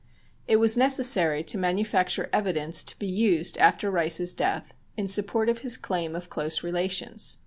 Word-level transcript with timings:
It 0.47 0.55
was 0.55 0.75
necessary 0.75 1.43
to 1.43 1.59
manufacture 1.59 2.27
evidence 2.33 2.83
to 2.85 2.97
be 2.97 3.05
used 3.05 3.55
after 3.59 3.91
Rice's 3.91 4.33
death 4.33 4.73
in 4.97 5.07
support 5.07 5.47
of 5.47 5.59
his 5.59 5.77
claim 5.77 6.15
of 6.15 6.27
close 6.27 6.63
relations. 6.63 7.37